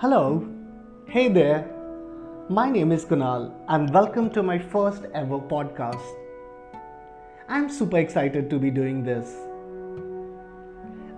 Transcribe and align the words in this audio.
Hello. 0.00 0.48
Hey 1.08 1.28
there. 1.28 1.68
My 2.48 2.70
name 2.70 2.92
is 2.92 3.04
Kunal 3.04 3.46
and 3.66 3.92
welcome 3.92 4.30
to 4.36 4.44
my 4.44 4.56
first 4.56 5.06
ever 5.12 5.40
podcast. 5.40 6.12
I'm 7.48 7.68
super 7.68 7.98
excited 7.98 8.48
to 8.50 8.60
be 8.60 8.70
doing 8.70 9.02
this. 9.02 9.34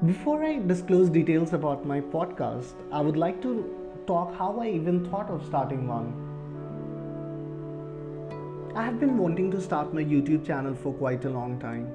Before 0.07 0.43
I 0.43 0.61
disclose 0.61 1.11
details 1.11 1.53
about 1.53 1.85
my 1.85 2.01
podcast, 2.01 2.73
I 2.91 3.03
would 3.03 3.19
like 3.19 3.43
to 3.43 3.53
talk 4.07 4.35
how 4.35 4.59
I 4.59 4.69
even 4.71 5.05
thought 5.11 5.29
of 5.29 5.45
starting 5.45 5.87
one. 5.87 6.11
I 8.75 8.83
have 8.83 8.99
been 8.99 9.19
wanting 9.19 9.51
to 9.51 9.61
start 9.61 9.93
my 9.93 10.03
YouTube 10.03 10.47
channel 10.47 10.75
for 10.75 10.95
quite 10.95 11.27
a 11.27 11.29
long 11.39 11.61
time. 11.61 11.87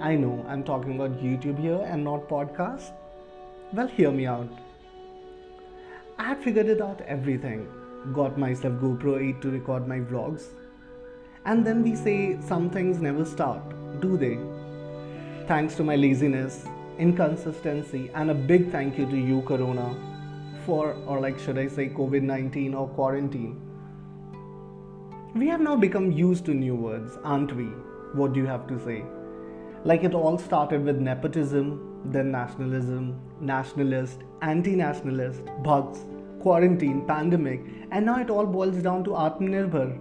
I 0.00 0.14
know 0.14 0.46
I'm 0.48 0.62
talking 0.62 0.94
about 0.94 1.20
YouTube 1.20 1.58
here 1.58 1.84
and 1.84 2.04
not 2.04 2.28
podcast. 2.28 2.92
Well, 3.72 3.88
hear 3.88 4.12
me 4.12 4.26
out. 4.26 4.48
I 6.22 6.26
had 6.26 6.42
figured 6.44 6.68
it 6.68 6.80
out 6.80 7.00
everything. 7.00 7.66
Got 8.12 8.38
myself 8.38 8.74
GoPro 8.74 9.20
8 9.20 9.42
to 9.42 9.50
record 9.50 9.88
my 9.88 9.98
vlogs. 9.98 10.44
And 11.46 11.66
then 11.66 11.82
we 11.82 11.96
say 11.96 12.40
some 12.40 12.70
things 12.70 13.00
never 13.00 13.24
start, 13.24 13.64
do 14.00 14.16
they? 14.16 14.38
Thanks 15.48 15.74
to 15.78 15.82
my 15.82 15.96
laziness, 15.96 16.64
inconsistency, 16.96 18.08
and 18.14 18.30
a 18.30 18.34
big 18.34 18.70
thank 18.70 18.98
you 18.98 19.06
to 19.06 19.16
you, 19.16 19.42
Corona, 19.48 19.96
for, 20.64 20.94
or 21.08 21.18
like, 21.18 21.40
should 21.40 21.58
I 21.58 21.66
say, 21.66 21.88
COVID 21.88 22.22
19 22.22 22.72
or 22.72 22.86
quarantine. 22.90 23.60
We 25.34 25.48
have 25.48 25.60
now 25.60 25.74
become 25.74 26.12
used 26.12 26.44
to 26.44 26.54
new 26.54 26.76
words, 26.76 27.18
aren't 27.24 27.56
we? 27.56 27.64
What 28.20 28.32
do 28.32 28.38
you 28.38 28.46
have 28.46 28.68
to 28.68 28.78
say? 28.84 29.02
Like 29.82 30.04
it 30.04 30.14
all 30.14 30.38
started 30.38 30.84
with 30.84 30.98
nepotism, 31.00 32.00
then 32.04 32.30
nationalism, 32.30 33.20
nationalist, 33.40 34.20
anti 34.40 34.76
nationalist, 34.76 35.42
bugs, 35.64 36.06
quarantine, 36.42 37.04
pandemic, 37.06 37.60
and 37.90 38.06
now 38.06 38.20
it 38.20 38.30
all 38.30 38.46
boils 38.46 38.82
down 38.82 39.04
to 39.04 39.10
Atmanirbhar. 39.10 39.98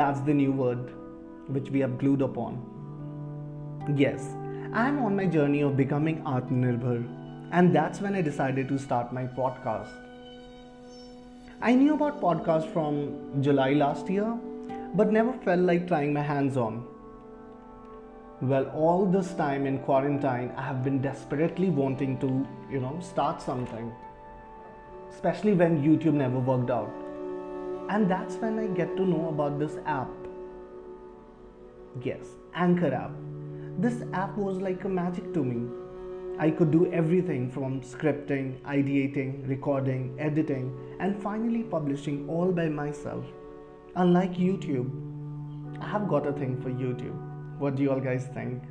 That's 0.00 0.20
the 0.20 0.34
new 0.34 0.52
word 0.52 0.92
which 1.48 1.70
we 1.70 1.80
have 1.80 1.96
glued 1.98 2.22
upon. 2.22 2.58
Yes, 3.96 4.28
I 4.72 4.88
am 4.88 5.00
on 5.00 5.16
my 5.16 5.26
journey 5.26 5.62
of 5.62 5.76
becoming 5.76 6.22
Atmanirbhar, 6.22 7.00
and 7.52 7.74
that's 7.74 8.00
when 8.00 8.14
I 8.14 8.22
decided 8.22 8.68
to 8.68 8.78
start 8.78 9.12
my 9.12 9.24
podcast. 9.24 9.90
I 11.62 11.74
knew 11.74 11.94
about 11.94 12.20
podcast 12.20 12.72
from 12.72 13.42
July 13.42 13.72
last 13.72 14.08
year, 14.08 14.38
but 14.94 15.12
never 15.12 15.32
felt 15.32 15.60
like 15.60 15.86
trying 15.88 16.12
my 16.12 16.22
hands 16.22 16.56
on. 16.56 16.86
Well, 18.42 18.70
all 18.74 19.04
this 19.04 19.34
time 19.34 19.66
in 19.66 19.80
quarantine, 19.80 20.52
I 20.56 20.62
have 20.62 20.82
been 20.82 21.02
desperately 21.02 21.68
wanting 21.68 22.18
to, 22.20 22.46
you 22.70 22.80
know, 22.80 22.98
start 23.00 23.42
something. 23.42 23.92
Especially 25.10 25.52
when 25.54 25.82
YouTube 25.82 26.14
never 26.14 26.38
worked 26.38 26.70
out. 26.70 26.92
And 27.90 28.10
that's 28.10 28.36
when 28.36 28.58
I 28.58 28.66
get 28.68 28.96
to 28.96 29.04
know 29.04 29.28
about 29.28 29.58
this 29.58 29.76
app. 29.84 30.08
Yes, 32.02 32.24
Anchor 32.54 32.94
app. 32.94 33.10
This 33.78 34.02
app 34.12 34.36
was 34.36 34.58
like 34.58 34.84
a 34.84 34.88
magic 34.88 35.32
to 35.34 35.44
me. 35.44 35.68
I 36.38 36.50
could 36.50 36.70
do 36.70 36.90
everything 36.92 37.50
from 37.50 37.80
scripting, 37.80 38.60
ideating, 38.62 39.48
recording, 39.48 40.16
editing, 40.18 40.72
and 41.00 41.20
finally 41.22 41.64
publishing 41.64 42.28
all 42.28 42.52
by 42.52 42.68
myself. 42.68 43.24
Unlike 43.96 44.34
YouTube, 44.34 44.88
I 45.80 45.86
have 45.88 46.08
got 46.08 46.26
a 46.26 46.32
thing 46.32 46.60
for 46.62 46.70
YouTube. 46.70 47.16
What 47.58 47.76
do 47.76 47.82
you 47.82 47.90
all 47.90 48.00
guys 48.00 48.28
think? 48.32 48.62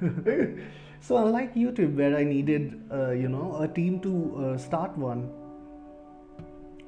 so 1.00 1.18
unlike 1.18 1.54
YouTube, 1.54 1.94
where 1.94 2.16
I 2.16 2.24
needed, 2.24 2.82
uh, 2.90 3.10
you 3.10 3.28
know, 3.28 3.60
a 3.60 3.68
team 3.68 4.00
to 4.00 4.44
uh, 4.44 4.58
start 4.58 4.96
one, 4.96 5.30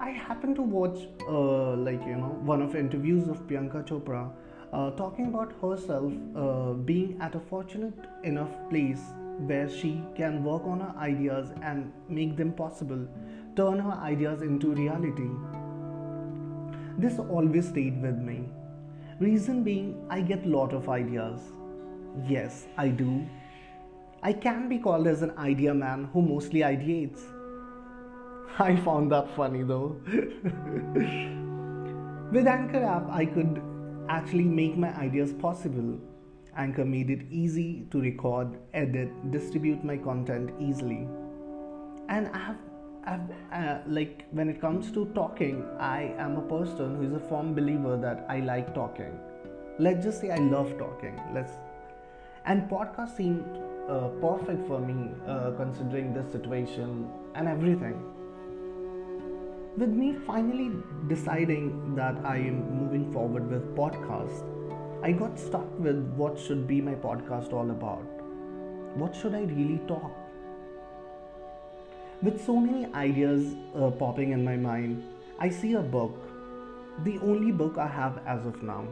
I 0.02 0.10
happened 0.10 0.56
to 0.56 0.62
watch, 0.62 0.98
uh, 1.28 1.76
like 1.76 2.04
you 2.04 2.16
know, 2.16 2.36
one 2.44 2.60
of 2.60 2.74
interviews 2.74 3.28
of 3.28 3.46
Priyanka 3.46 3.86
Chopra, 3.86 4.30
uh, 4.72 4.90
talking 4.90 5.26
about 5.26 5.52
herself 5.62 6.12
uh, 6.34 6.72
being 6.72 7.18
at 7.20 7.36
a 7.36 7.40
fortunate 7.40 7.94
enough 8.24 8.50
place 8.68 9.00
where 9.50 9.68
she 9.68 10.02
can 10.16 10.42
work 10.42 10.64
on 10.64 10.80
her 10.80 10.92
ideas 10.98 11.52
and 11.62 11.92
make 12.08 12.36
them 12.36 12.52
possible, 12.52 13.06
turn 13.54 13.78
her 13.78 13.92
ideas 13.92 14.42
into 14.42 14.74
reality. 14.74 15.30
This 16.98 17.20
always 17.20 17.68
stayed 17.68 18.02
with 18.02 18.16
me 18.16 18.44
Reason 19.20 19.62
being, 19.62 20.04
I 20.10 20.20
get 20.20 20.44
lot 20.44 20.72
of 20.72 20.88
ideas. 20.88 21.40
Yes, 22.26 22.66
I 22.76 22.88
do. 22.88 23.24
I 24.20 24.32
can 24.32 24.68
be 24.68 24.78
called 24.78 25.06
as 25.06 25.22
an 25.22 25.30
idea 25.38 25.72
man 25.72 26.08
who 26.12 26.22
mostly 26.22 26.60
ideates. 26.60 27.20
I 28.58 28.76
found 28.76 29.10
that 29.12 29.34
funny 29.34 29.62
though. 29.62 29.96
With 32.32 32.46
Anchor 32.46 32.82
app, 32.82 33.08
I 33.10 33.24
could 33.26 33.62
actually 34.08 34.44
make 34.44 34.76
my 34.76 34.94
ideas 34.96 35.32
possible. 35.32 35.98
Anchor 36.56 36.84
made 36.84 37.08
it 37.08 37.22
easy 37.30 37.86
to 37.90 38.00
record, 38.00 38.58
edit, 38.74 39.30
distribute 39.30 39.82
my 39.84 39.96
content 39.96 40.50
easily. 40.58 41.08
And 42.08 42.28
I 42.28 42.38
have 42.38 42.56
uh, 43.52 43.78
like 43.86 44.26
when 44.30 44.48
it 44.48 44.60
comes 44.60 44.92
to 44.92 45.06
talking, 45.14 45.64
I 45.78 46.14
am 46.18 46.36
a 46.36 46.42
person 46.42 46.96
who 46.96 47.02
is 47.02 47.14
a 47.14 47.20
firm 47.28 47.54
believer 47.54 47.96
that 47.96 48.26
I 48.28 48.40
like 48.40 48.74
talking. 48.74 49.18
Let's 49.78 50.04
just 50.04 50.20
say 50.20 50.30
I 50.30 50.36
love 50.36 50.76
talking. 50.78 51.18
Let's 51.34 51.52
and 52.44 52.68
podcast 52.68 53.16
seemed 53.16 53.44
uh, 53.88 54.08
perfect 54.20 54.66
for 54.66 54.80
me 54.80 55.10
uh, 55.26 55.52
considering 55.56 56.12
this 56.12 56.30
situation 56.32 57.08
and 57.34 57.48
everything. 57.48 58.02
With 59.74 59.88
me 59.88 60.14
finally 60.26 60.70
deciding 61.08 61.94
that 61.94 62.16
I 62.26 62.36
am 62.36 62.56
moving 62.78 63.10
forward 63.10 63.50
with 63.50 63.74
podcast, 63.74 64.42
I 65.02 65.12
got 65.12 65.38
stuck 65.38 65.66
with 65.78 66.12
what 66.14 66.38
should 66.38 66.66
be 66.66 66.82
my 66.82 66.94
podcast 66.94 67.54
all 67.54 67.70
about. 67.70 68.04
What 68.94 69.16
should 69.16 69.34
I 69.34 69.44
really 69.44 69.80
talk? 69.88 70.12
With 72.20 72.44
so 72.44 72.60
many 72.60 72.92
ideas 72.92 73.54
uh, 73.74 73.88
popping 73.92 74.32
in 74.32 74.44
my 74.44 74.56
mind, 74.56 75.02
I 75.38 75.48
see 75.48 75.72
a 75.72 75.80
book, 75.80 76.18
the 77.02 77.18
only 77.20 77.50
book 77.50 77.78
I 77.78 77.86
have 77.86 78.20
as 78.26 78.44
of 78.44 78.62
now. 78.62 78.86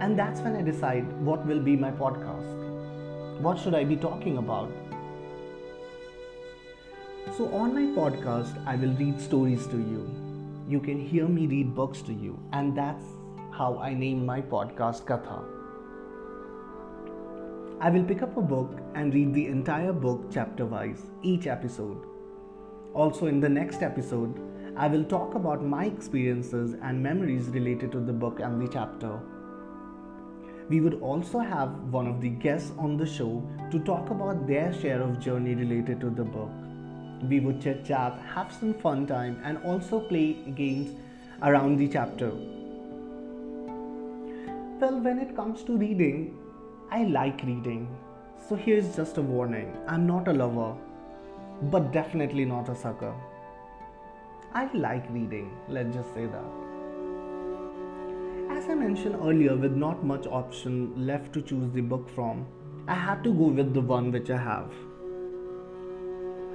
And 0.00 0.18
that's 0.18 0.40
when 0.40 0.56
I 0.56 0.62
decide 0.62 1.06
what 1.22 1.46
will 1.46 1.60
be 1.60 1.76
my 1.76 1.92
podcast. 1.92 3.40
What 3.40 3.56
should 3.56 3.76
I 3.76 3.84
be 3.84 3.94
talking 3.94 4.38
about? 4.38 4.87
So, 7.36 7.46
on 7.54 7.74
my 7.74 7.82
podcast, 7.96 8.56
I 8.66 8.74
will 8.76 8.94
read 8.94 9.20
stories 9.20 9.66
to 9.68 9.76
you. 9.76 10.10
You 10.68 10.80
can 10.80 10.98
hear 10.98 11.28
me 11.28 11.46
read 11.46 11.74
books 11.74 12.02
to 12.02 12.12
you, 12.12 12.38
and 12.52 12.76
that's 12.76 13.04
how 13.52 13.78
I 13.78 13.94
name 13.94 14.26
my 14.26 14.40
podcast 14.40 15.04
Katha. 15.04 15.38
I 17.80 17.90
will 17.90 18.04
pick 18.04 18.22
up 18.22 18.36
a 18.36 18.42
book 18.42 18.80
and 18.94 19.14
read 19.14 19.34
the 19.34 19.46
entire 19.46 19.92
book 19.92 20.24
chapter 20.32 20.66
wise, 20.66 21.02
each 21.22 21.46
episode. 21.46 22.04
Also, 22.92 23.26
in 23.26 23.40
the 23.40 23.48
next 23.48 23.82
episode, 23.82 24.40
I 24.76 24.88
will 24.88 25.04
talk 25.04 25.34
about 25.34 25.64
my 25.64 25.84
experiences 25.86 26.76
and 26.82 27.02
memories 27.02 27.48
related 27.48 27.92
to 27.92 28.00
the 28.00 28.12
book 28.12 28.40
and 28.40 28.60
the 28.60 28.72
chapter. 28.72 29.20
We 30.68 30.80
would 30.80 31.00
also 31.00 31.38
have 31.38 31.70
one 31.98 32.08
of 32.08 32.20
the 32.20 32.30
guests 32.30 32.72
on 32.78 32.96
the 32.96 33.06
show 33.06 33.42
to 33.70 33.78
talk 33.80 34.10
about 34.10 34.46
their 34.46 34.72
share 34.72 35.02
of 35.02 35.20
journey 35.20 35.54
related 35.54 36.00
to 36.00 36.10
the 36.10 36.24
book. 36.24 36.50
We 37.22 37.40
would 37.40 37.60
chit 37.60 37.84
chat, 37.84 38.18
have 38.34 38.52
some 38.52 38.74
fun 38.74 39.06
time, 39.06 39.40
and 39.44 39.58
also 39.58 40.00
play 40.00 40.34
games 40.54 40.90
around 41.42 41.78
the 41.78 41.88
chapter. 41.88 42.30
Well, 44.80 45.00
when 45.00 45.18
it 45.18 45.34
comes 45.34 45.64
to 45.64 45.76
reading, 45.76 46.36
I 46.90 47.04
like 47.04 47.42
reading. 47.42 47.88
So 48.48 48.54
here's 48.54 48.94
just 48.94 49.18
a 49.18 49.22
warning 49.22 49.76
I'm 49.86 50.06
not 50.06 50.28
a 50.28 50.32
lover, 50.32 50.76
but 51.62 51.92
definitely 51.92 52.44
not 52.44 52.68
a 52.68 52.76
sucker. 52.76 53.14
I 54.54 54.72
like 54.72 55.04
reading, 55.10 55.50
let's 55.68 55.94
just 55.94 56.14
say 56.14 56.26
that. 56.26 56.68
As 58.50 58.68
I 58.68 58.74
mentioned 58.74 59.16
earlier, 59.16 59.56
with 59.56 59.72
not 59.72 60.04
much 60.04 60.26
option 60.26 61.06
left 61.06 61.32
to 61.34 61.42
choose 61.42 61.70
the 61.72 61.80
book 61.80 62.08
from, 62.14 62.46
I 62.86 62.94
had 62.94 63.22
to 63.24 63.32
go 63.32 63.48
with 63.48 63.74
the 63.74 63.80
one 63.80 64.10
which 64.10 64.30
I 64.30 64.38
have. 64.38 64.72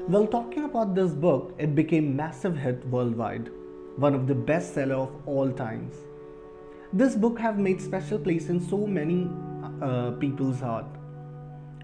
While 0.05 0.27
talking 0.27 0.65
about 0.65 0.95
this 0.95 1.13
book, 1.13 1.55
it 1.57 1.75
became 1.75 2.13
massive 2.13 2.57
hit 2.57 2.85
worldwide, 2.89 3.49
one 3.95 4.13
of 4.13 4.27
the 4.27 4.35
best 4.35 4.73
seller 4.73 4.95
of 4.95 5.11
all 5.25 5.49
times. 5.49 5.95
This 6.91 7.15
book 7.15 7.39
have 7.39 7.57
made 7.57 7.79
special 7.79 8.19
place 8.19 8.49
in 8.49 8.59
so 8.59 8.85
many 8.85 9.29
uh, 9.81 10.11
people's 10.11 10.59
heart. 10.59 10.85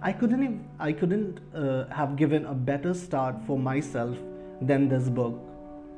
I 0.02 0.12
couldn't 0.12 0.68
I 0.80 0.92
couldn't 0.92 1.40
uh, 1.56 1.88
have 1.94 2.18
given 2.18 2.46
a 2.46 2.54
better 2.54 2.94
start 2.94 3.38
for 3.48 3.58
myself 3.58 4.18
than 4.62 4.90
this 4.90 5.08
book. 5.08 5.40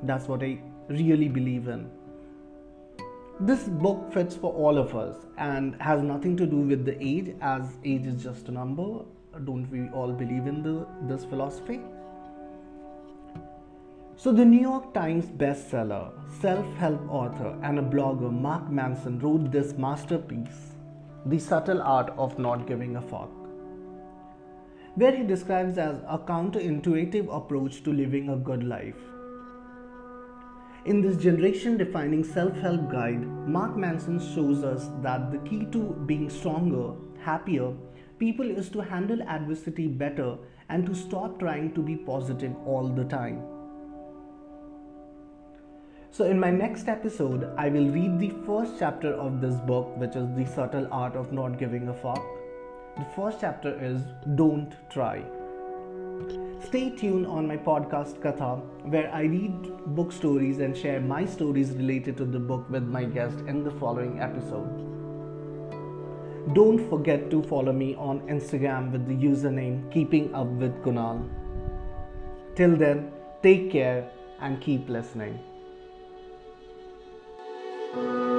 That's 0.04 0.28
what 0.28 0.44
I 0.44 0.60
really 0.90 1.28
believe 1.28 1.70
in. 1.70 1.90
This 3.40 3.64
book 3.64 4.14
fits 4.14 4.36
for 4.36 4.54
all 4.54 4.78
of 4.78 4.96
us 4.96 5.16
and 5.40 5.76
has 5.82 6.04
nothing 6.04 6.38
to 6.38 6.46
do 6.46 6.58
with 6.58 6.86
the 6.86 6.96
age, 7.04 7.34
as 7.42 7.80
age 7.84 8.06
is 8.06 8.22
just 8.22 8.48
a 8.48 8.52
number. 8.52 9.06
Don't 9.44 9.68
we 9.72 9.90
all 9.90 10.12
believe 10.12 10.46
in 10.46 10.62
the, 10.62 10.86
this 11.08 11.26
philosophy? 11.26 11.80
So, 14.24 14.32
the 14.32 14.46
New 14.46 14.62
York 14.62 14.94
Times 14.94 15.26
bestseller, 15.26 16.12
self 16.40 16.76
help 16.76 17.10
author, 17.10 17.58
and 17.64 17.80
a 17.80 17.82
blogger 17.82 18.32
Mark 18.32 18.70
Manson 18.70 19.18
wrote 19.18 19.52
this 19.52 19.72
masterpiece, 19.76 20.76
The 21.26 21.40
Subtle 21.40 21.82
Art 21.82 22.12
of 22.20 22.38
Not 22.38 22.68
Giving 22.68 22.98
a 22.98 23.02
Fuck, 23.02 23.32
where 24.94 25.16
he 25.16 25.24
describes 25.24 25.80
as 25.80 25.98
a 26.08 26.20
counterintuitive 26.20 27.36
approach 27.36 27.82
to 27.82 27.92
living 27.92 28.30
a 28.30 28.36
good 28.36 28.64
life. 28.64 29.00
In 30.86 31.02
this 31.02 31.18
generation 31.18 31.78
defining 31.78 32.24
self 32.24 32.56
help 32.58 32.92
guide, 32.92 33.26
Mark 33.56 33.76
Manson 33.76 34.20
shows 34.36 34.64
us 34.64 34.86
that 35.02 35.32
the 35.32 35.40
key 35.50 35.66
to 35.72 35.96
being 36.12 36.30
stronger, 36.30 36.92
happier 37.24 37.74
people 38.20 38.52
is 38.52 38.70
to 38.70 38.82
handle 38.82 39.24
adversity 39.24 39.88
better 39.88 40.38
and 40.70 40.86
to 40.86 40.94
stop 40.94 41.40
trying 41.40 41.74
to 41.74 41.82
be 41.82 41.96
positive 41.96 42.56
all 42.68 42.88
the 42.88 43.06
time. 43.06 43.61
So, 46.14 46.26
in 46.26 46.38
my 46.38 46.52
next 46.52 46.90
episode, 46.90 47.50
I 47.58 47.70
will 47.70 47.88
read 47.90 48.20
the 48.20 48.34
first 48.46 48.74
chapter 48.78 49.14
of 49.14 49.40
this 49.40 49.56
book, 49.62 49.96
which 49.96 50.18
is 50.18 50.28
The 50.36 50.46
Subtle 50.46 50.86
Art 50.92 51.16
of 51.16 51.32
Not 51.32 51.58
Giving 51.58 51.88
a 51.88 51.94
Fuck. 51.94 52.22
The 52.98 53.06
first 53.16 53.40
chapter 53.40 53.82
is 53.82 54.02
Don't 54.36 54.76
Try. 54.90 55.24
Stay 56.66 56.90
tuned 56.90 57.26
on 57.26 57.48
my 57.48 57.56
podcast 57.56 58.20
Katha, 58.20 58.60
where 58.90 59.10
I 59.14 59.22
read 59.22 59.96
book 59.96 60.12
stories 60.12 60.60
and 60.60 60.76
share 60.76 61.00
my 61.00 61.26
stories 61.26 61.72
related 61.72 62.18
to 62.18 62.26
the 62.26 62.40
book 62.40 62.70
with 62.70 62.84
my 62.84 63.06
guest 63.06 63.40
in 63.48 63.64
the 63.64 63.72
following 63.72 64.20
episode. 64.20 64.68
Don't 66.54 66.90
forget 66.90 67.32
to 67.32 67.42
follow 67.44 67.72
me 67.72 67.96
on 67.96 68.20
Instagram 68.28 68.92
with 68.92 69.08
the 69.08 69.16
username 69.16 69.90
Keeping 69.94 70.36
Up 70.36 70.48
with 70.48 70.76
Kunal. 70.84 71.24
Till 72.58 72.76
then, 72.76 73.14
take 73.42 73.72
care 73.72 74.12
and 74.42 74.60
keep 74.60 74.90
listening. 74.90 75.40
Thank 77.94 78.06
you. 78.06 78.31